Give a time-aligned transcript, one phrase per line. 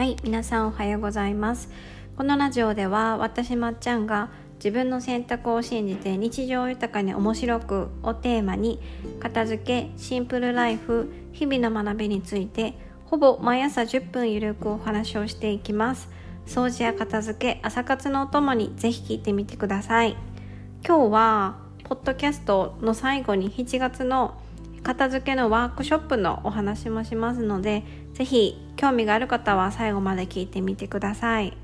[0.00, 1.68] はい皆さんおはようございます。
[2.16, 8.80] このラジオでは私まっちゃんが自分の選択を信じて日常豊かに面白くをテーマに
[9.20, 16.08] 片付けシンプルライフ日々の学びについてほぼ毎朝10分ゆるくお話をしていきます。
[16.46, 20.16] 掃除や片付け朝活のお供にぜひ聞いてみてください。
[20.82, 24.40] 今日はポッドキャストの最後に7月の
[24.82, 31.56] 片付けのワークショップのお話もしますので是非興味がある方は最後まで聞いてみてください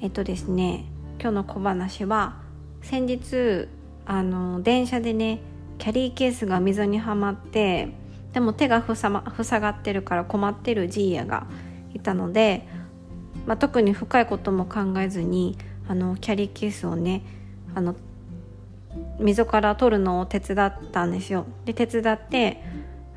[0.00, 0.84] えっとですね
[1.20, 2.36] 今日の小話は
[2.82, 3.68] 先日
[4.06, 5.40] あの電車でね
[5.78, 7.88] キャリーケースが溝にはまって
[8.32, 11.46] でも手がふさ、ま、塞がってるから困ってるジーヤが
[11.94, 12.66] いたので、
[13.46, 15.56] まあ、特に深いことも考えずに
[15.88, 17.22] あのキャリーケースをね
[17.74, 17.96] あの
[19.18, 21.46] 溝から取るのを手伝ったんですよ。
[21.64, 22.62] で手伝って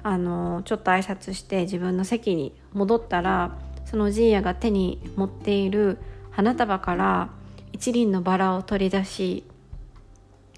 [0.03, 5.97] あのちょっと挨拶して自分の席に戻ったらそのジーヤが手に持っている
[6.31, 7.29] 花束から
[7.73, 9.43] 一輪のバラを取り出し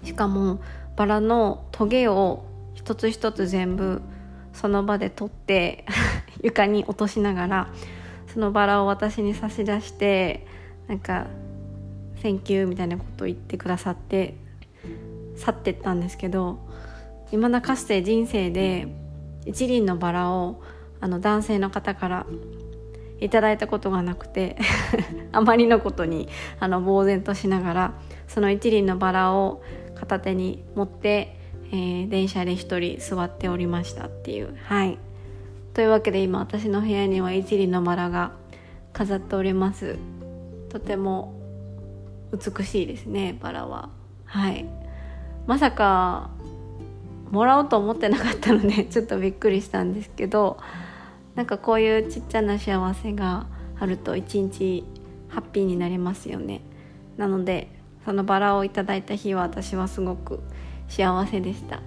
[0.03, 0.61] しかも
[0.95, 4.01] バラのトゲを一つ一つ全部
[4.53, 5.85] その場で取って
[6.41, 7.67] 床に落としながら
[8.27, 10.45] そのバラを私に差し出して
[10.87, 11.27] なんか
[12.21, 14.35] 「Thank you」みたいなことを言ってくださって
[15.35, 16.59] 去ってったんですけど
[17.31, 19.02] いまだかつて人生で
[19.45, 20.61] 一輪のバラを
[20.99, 22.25] あの男性の方から
[23.19, 24.57] いただいたことがなくて
[25.31, 26.27] あまりのことに
[26.59, 27.93] あの呆然としながら
[28.27, 29.61] その一輪のバラを
[29.95, 31.37] 片手に持って、
[31.71, 34.55] えー、電車で一人座っておりましたっていう。
[34.65, 34.97] はい。
[35.73, 38.33] というわけで今私の部屋には一輪のバラが
[38.91, 39.97] 飾っております。
[40.69, 41.33] とても
[42.31, 43.89] 美しいですねバラは。
[44.25, 44.65] はい。
[45.47, 46.31] まさか
[47.33, 50.57] もらおうと思ってなかったので ちょっとびっくりしたんですけど
[51.33, 53.47] なんかこういうちっちゃな幸せが
[53.79, 54.85] あると一日
[55.29, 56.61] ハッピーになりますよね。
[57.17, 57.69] なので
[58.05, 60.41] そのバラをいただいた日は私はすごく
[60.87, 61.81] 幸せでした。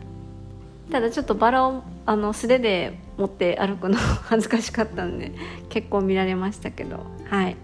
[0.90, 3.96] ただちょっとバラをあの素手で持って歩くの
[4.26, 5.32] 恥ずかしかったんで
[5.68, 7.56] 結構見られましたけどはい。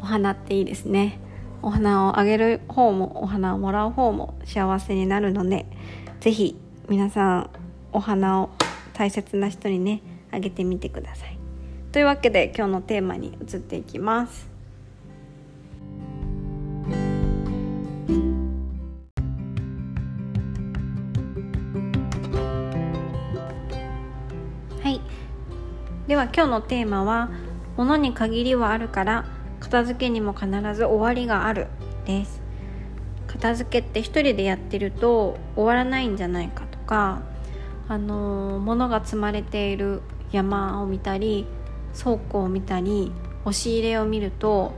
[0.00, 1.20] お花っていいですね。
[1.62, 5.66] お花をあげる方もお花をもらう方も幸せになるので
[6.24, 6.56] 是非
[6.88, 7.50] 皆さん
[7.92, 8.48] お花を
[8.94, 11.38] 大切な人にねあげてみてください。
[11.92, 14.48] というわけで今日のテーマに移っていきます。
[24.82, 25.02] はい。
[26.06, 27.28] では今日のテーマは
[27.76, 29.26] 「ものに限りはあるから
[29.60, 31.66] 片付けにも必ず終わりがある
[32.06, 32.43] です。
[33.26, 37.22] 片付けって一人でやってると終わらないんじゃないかとか
[37.88, 40.02] あの物が積まれている
[40.32, 41.46] 山を見たり
[41.98, 43.12] 倉庫を見たり
[43.44, 44.72] 押し入れを見ると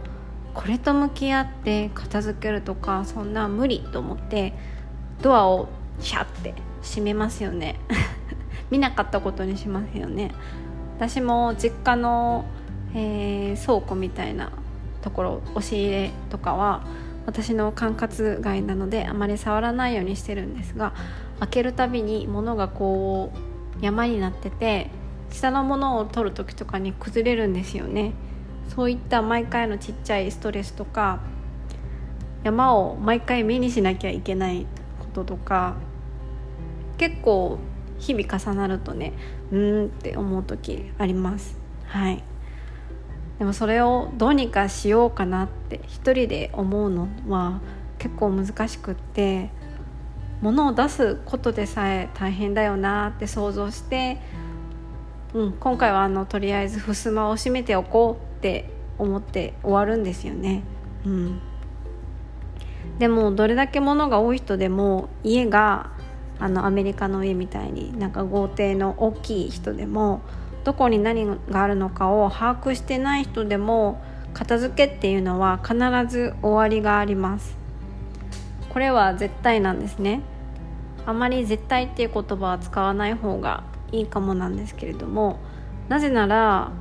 [0.55, 4.55] これと向き合って片付けるとかそんな無理と思って
[5.23, 5.69] ドアを
[6.01, 7.79] シャッて閉めますよね。
[8.71, 10.33] 見なかったことにしますよね。
[10.97, 12.47] 私も実家の、
[12.95, 14.51] えー、倉庫みたいな
[15.03, 16.85] ところ押し入れとかは
[17.27, 20.95] 私の管轄外なのであまり触らないようにしてるんですが
[21.41, 24.91] 開けるたびに物がこう山になってて
[25.31, 28.13] 下のものを取る時とかに崩れるんですよね。
[28.69, 31.21] そういった毎回のちっちゃいストレスとか
[32.43, 34.67] 山を毎回目にしなきゃいけない
[34.99, 35.77] こととか
[36.99, 37.59] 結構
[37.99, 39.13] 日々重なるとね
[39.53, 41.59] うんって思う時あります。
[41.87, 42.23] はい。
[43.39, 47.61] でもそれをどうにかしようかなって一人で思うのは
[47.99, 49.51] 結構難しくって
[50.41, 54.19] 物を出すことでさえ大変だよなって想像して、
[55.35, 60.63] うん、今回はあのとりあえず襖を閉めておこうって思って終わるんですよね。
[61.05, 61.41] うん、
[62.99, 65.91] でもどれだけ物が多い人でも家が
[66.39, 70.21] あのアメリカの家みたいになんか豪邸の大きい人でも
[70.67, 74.03] どこに何があるのかを把握してない人でも
[74.35, 75.77] 片付けっていうのは必
[76.13, 77.57] ず終わりがあります。
[78.69, 80.23] これは絶対なんですね。
[81.07, 85.39] あまり絶対っていう言葉は使わない方がいいかもなんですけれども
[85.89, 86.73] なぜなら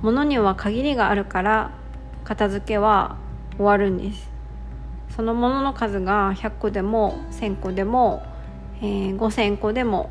[0.00, 1.72] 物には限りがあるから
[2.22, 3.16] 片付けは
[3.56, 4.30] 終わるんです。
[5.08, 8.22] そのものの数が100個でも1000個でも、
[8.80, 10.10] えー、5000個でも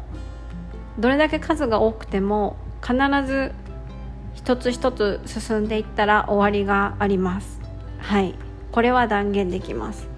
[1.00, 3.54] どれだけ数が多くても必ず
[4.34, 7.62] 一つ一つ進んでいったら終わりがあります。
[8.00, 8.36] はい。
[8.74, 10.10] これは断言できます。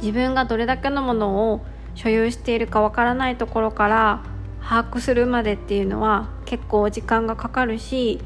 [0.00, 1.60] 自分がどれだけのものを
[1.96, 4.22] 所有しているかわからないところから
[4.62, 8.20] 把握するまでっていうのは結構時間がかかるし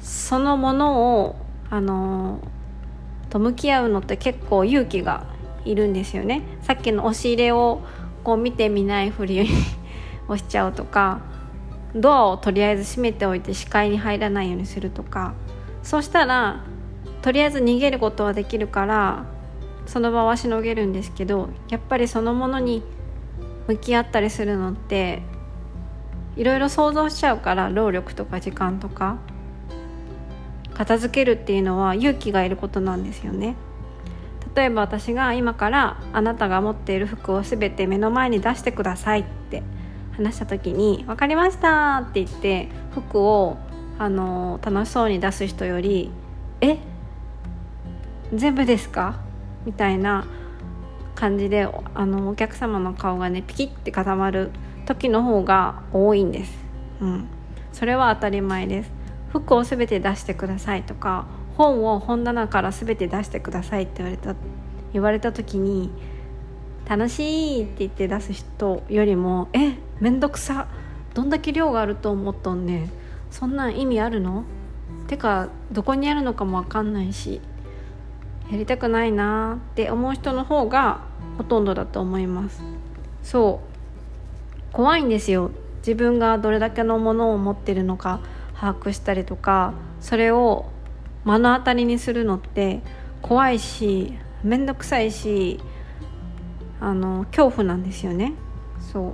[0.00, 1.36] そのものを
[1.70, 2.40] あの
[3.30, 5.26] と向き合うのって結構勇気が
[5.64, 6.42] いるんですよね。
[6.62, 7.82] さっきの押し入れを
[8.24, 9.48] こう見てみないふり
[10.28, 11.20] をしちゃうとか
[11.96, 15.34] ドアをとりあえず閉めておいて視界に入らないようにするとか
[15.82, 16.64] そうしたら
[17.22, 19.24] とりあえず逃げることはできるから
[19.86, 22.82] その場はしのげるんですけどやっぱりそのものに
[23.66, 25.22] 向き合ったりするのって
[26.36, 29.18] いろいろ想像しちゃうから労力とか時間とか
[30.74, 33.56] 片付けるっていうのは勇気がいることなんですよね。
[34.54, 39.24] 例えば私が今からあなたが持っている服を全て目の前に出してください。
[40.16, 43.56] 話した時に「分かりました」って言って服を
[43.98, 46.10] あの楽しそうに出す人より
[46.60, 46.78] 「え
[48.34, 49.16] 全部ですか?」
[49.64, 50.26] みたいな
[51.14, 54.50] 感じであのお客様の顔がねピキッて固まる
[54.84, 56.64] 時の方が多いんです。
[57.00, 57.28] うん、
[57.72, 58.92] それは当たり前です。
[59.30, 61.26] 服を全て出してくださいとか
[61.56, 64.34] 本を本棚から全て出してくださいって言われた
[64.92, 65.90] 言われた時に
[66.88, 70.68] 楽しいって言って出す人よりもえめんどくさ。
[71.14, 72.90] どんだけ量があると思っとんねん。
[73.30, 74.44] そんな意味あるの？
[75.08, 77.40] てかどこにあるのかも分かんないし。
[78.50, 81.00] やりたくないなって思う人の方が
[81.36, 82.62] ほとんどだと思います。
[83.22, 83.60] そ
[84.70, 84.72] う。
[84.72, 85.50] 怖いんですよ。
[85.78, 88.20] 自分がどれだけのものを持ってるのか
[88.54, 90.66] 把握したりとかそれを
[91.24, 92.82] 目の当たりにするのって
[93.22, 95.60] 怖いし面倒くさいし
[96.80, 98.34] あの恐怖なんですよね。
[98.80, 99.12] そう。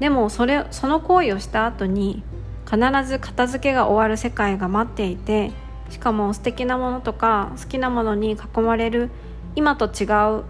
[0.00, 2.22] でもそれその行為をした後に
[2.64, 5.52] 必ず片付けが終わる世界が待っていて
[5.88, 9.10] しかも素敵なものとか好きなものに囲まれる
[9.54, 10.04] 今と違
[10.38, 10.44] う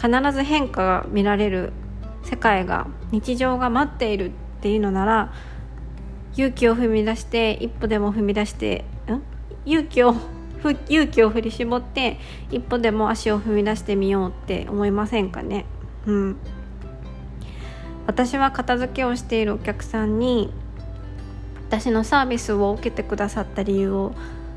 [0.00, 1.72] 必ず変化が見られる
[2.24, 4.32] 世界が日常が待っているっ
[4.62, 5.32] ていうのなら
[6.34, 9.20] 勇気を踏み出して一歩でも踏み出してん？
[9.66, 10.14] 勇気を
[10.88, 12.18] 勇気を振り絞って
[12.50, 15.66] 一歩でも足を踏み出してみようって思いませんかね？
[16.06, 16.36] うん。
[18.06, 20.52] 私は片付けをしているお客さんに
[21.68, 24.14] 私のサービスを受けてくださった理由を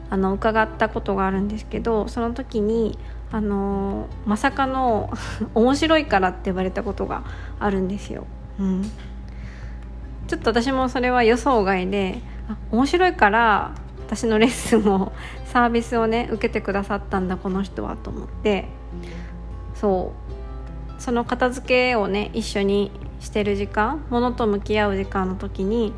[0.10, 2.98] あの伺ったことがあるんですけどその時に
[3.32, 5.12] あのまさかの
[5.56, 7.24] 面白いからって言われたことが
[7.60, 8.26] あるんですよ。
[8.60, 8.84] うん、
[10.28, 12.22] ちょっと私もそれは予想外で
[12.72, 13.72] 面白いから
[14.08, 15.12] 私のレッスンを
[15.46, 18.68] サービスをね受けてくださったんだこの人はと思って。
[19.74, 21.02] そう。
[21.02, 25.94] その片付けをね一緒にしてる時間物と向き合う時間の時に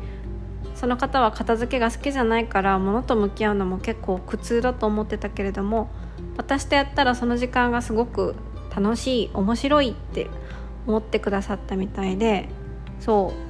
[0.74, 5.90] その方は片付けが好きじゃないから物と向き合うのも結構苦痛だと思ってたけれども
[6.36, 8.36] 私とやったらその時間がすごく
[8.74, 10.28] 楽しい面白いって
[10.86, 12.48] 思ってくださったみたいで
[13.00, 13.48] そう。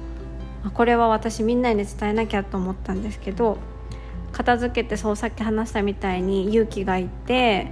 [0.73, 3.57] これは私みんなに伝えなきゃと思ったんですけど
[4.31, 7.67] 片付けてそうさっき話したみたいに勇気がいって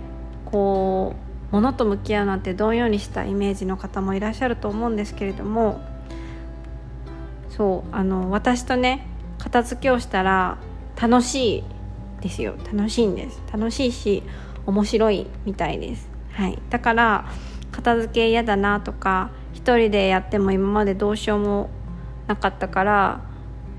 [0.45, 5.81] こう物と向き合うなんてどんようにしたイメージの方もいらっしゃると思うんですけれども
[7.49, 9.07] そうあの私とね
[9.37, 10.57] 片付けをしたら
[10.99, 11.63] 楽しい
[12.21, 12.55] ですよ。
[12.73, 13.39] 楽しいんです。
[13.53, 14.23] 楽しいし
[14.67, 17.25] 面白いみたいです、はい、だから
[17.71, 21.69] 片付け嫌だなとか一人でやっても今までどうしようも
[22.27, 23.21] なかったから、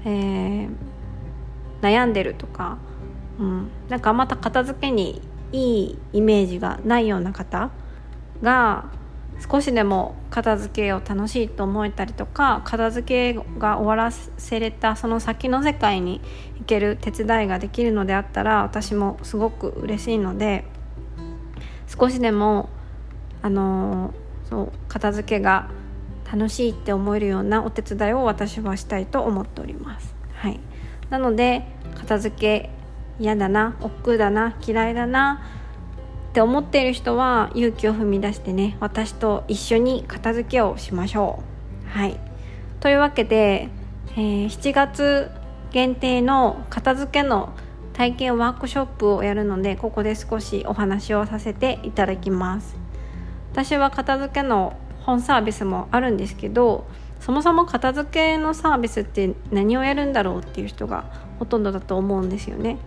[0.05, 0.71] えー、
[1.83, 2.79] 悩んでるとか、
[3.39, 5.21] うん、なんかまた片付けに
[5.53, 7.71] いいイメージがないような方
[8.43, 8.91] が
[9.41, 16.21] 少しでも片付けを楽しいと思えたりとか片付けが終わらせれたその先の世界に
[16.59, 20.65] 行ける手伝いができるのであったら私もすごく嬉しいので
[21.87, 22.69] 少しでも
[23.41, 24.13] あの
[24.49, 25.71] そう片付けが
[26.31, 30.15] 楽しいって思えるようなお手伝いを私はしたいと思っております。
[30.35, 30.61] はい、
[31.11, 31.65] なので
[31.95, 32.71] 片付け
[33.19, 35.43] 嫌だな億劫だな嫌いだな
[36.31, 41.43] って思っている人は勇気を踏み出してね私と一緒に片付けをしましょ
[41.87, 41.89] う。
[41.89, 42.19] はい
[42.81, 43.69] というわけで、
[44.13, 45.31] えー、7月
[45.73, 47.53] 限定の片付けの
[47.93, 52.77] 体験ワークショップをやるのでここで少しお話をさせていただきます
[53.53, 56.87] 私は片付けの本サービスもあるんですけど
[57.21, 61.05] そもそも片付けのサービスって何をやるんだろうっていう人が
[61.39, 62.79] ほとんどだと思うんですよね。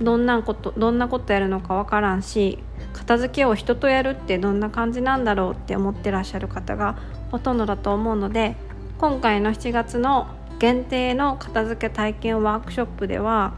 [0.00, 2.58] どんなことどんなことやるのかわからんし
[2.94, 6.96] 片付けを人とやるってどんな感じなんだろうって思ってらっしゃる方が
[7.30, 8.56] ほとんどだと思うので
[8.98, 13.54] 今回の7月の限定の片付け体験ワークショップでは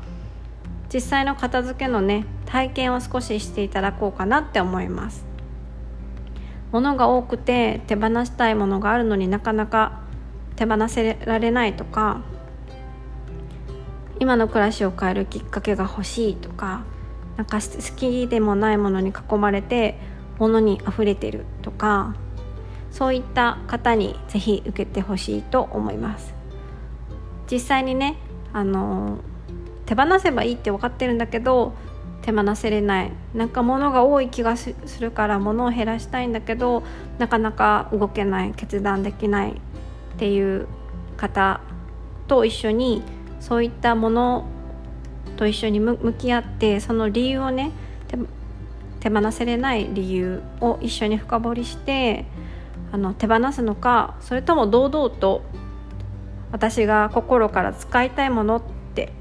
[0.93, 5.25] 実際の片付けのね体験を少ししていただこうかなって思います。
[6.71, 10.02] 物が多くて手放したいものがあるのになかなか
[10.63, 12.21] 手放せられないとか
[14.21, 16.85] 今の暮らしを変えるきっかけが欲しいとか
[17.37, 19.99] なんか好きでもないものに囲まれて
[20.39, 22.15] 物に溢れてるとか
[22.93, 26.33] そういった方にぜひ受けてほしいと思います。
[27.51, 28.17] 実際にね
[28.53, 29.19] あの
[29.87, 31.73] 手放せばいいって分かってるんだけど
[32.21, 33.13] 手放せれない。
[33.35, 36.85] なんか物が多い気がするから物を減らしたいんだけど
[37.19, 39.61] なかなか動けない決断できない
[40.23, 40.69] っていう
[41.17, 41.61] 方
[42.29, 43.03] と一緒に
[43.41, 44.45] そういったもの
[45.37, 47.73] と一緒に向き合ってその理由をね
[49.01, 52.25] 手放せれない理由を一緒に深掘りして
[52.93, 55.43] あの手放すのかそれとも堂々と
[56.53, 58.63] 私が心から使いたいものっ
[58.95, 59.13] て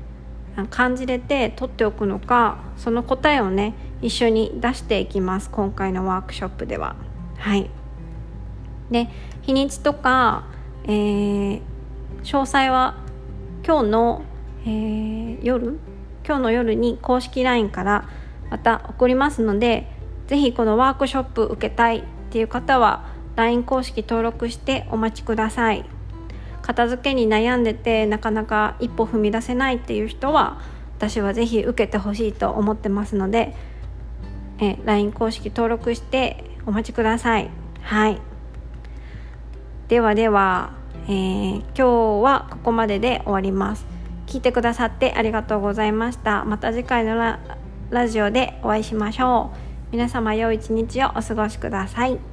[0.69, 6.95] 感じれて取っておくのかその答えをね一緒に出していきます今回のワークショップでは。
[7.39, 7.71] はい
[8.91, 9.07] で
[9.41, 10.43] 日にちとか、
[10.85, 11.61] えー、
[12.23, 12.97] 詳細は
[13.65, 14.25] 今日の、
[14.65, 15.79] えー、夜
[16.25, 18.09] 今日の夜に公式 LINE から
[18.49, 19.87] また送りますので
[20.27, 25.85] 是非このワークショップ受けたいっていう方は LINE 公式登録してお待ちください。
[26.61, 30.61] 片付けに悩んでてなかなか一歩踏み出せないっていう人は
[30.97, 33.55] 私は是非受けてほしいと思ってますので
[34.59, 37.49] え LINE 公式登録してお待ちください。
[37.81, 38.30] はい。
[39.91, 40.71] ではでは、
[41.07, 41.85] えー、今日
[42.23, 43.85] はここまでで終わります。
[44.25, 46.45] 聞いてくださってありがとうございました。
[46.45, 47.41] また次回のラ
[47.89, 49.91] ラジオでお会いしましょう。
[49.91, 52.30] 皆様良い一日をお過ごしください。